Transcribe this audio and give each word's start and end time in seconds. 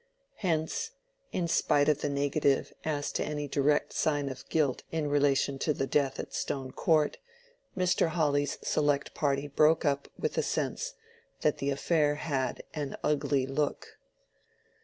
Hence, 0.37 0.89
in 1.31 1.47
spite 1.47 1.87
of 1.87 2.01
the 2.01 2.09
negative 2.09 2.73
as 2.83 3.11
to 3.11 3.23
any 3.23 3.47
direct 3.47 3.93
sign 3.93 4.29
of 4.29 4.49
guilt 4.49 4.81
in 4.91 5.11
relation 5.11 5.59
to 5.59 5.73
the 5.75 5.85
death 5.85 6.19
at 6.19 6.33
Stone 6.33 6.71
Court, 6.71 7.19
Mr. 7.77 8.07
Hawley's 8.07 8.57
select 8.63 9.13
party 9.13 9.47
broke 9.47 9.85
up 9.85 10.07
with 10.17 10.33
the 10.33 10.41
sense 10.41 10.95
that 11.41 11.59
the 11.59 11.69
affair 11.69 12.15
had 12.15 12.63
"an 12.73 12.95
ugly 13.03 13.45
look." 13.45 13.99